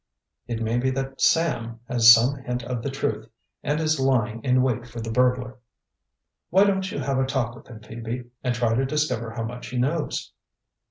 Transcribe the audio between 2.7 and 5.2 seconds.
the truth and is lying in wait for the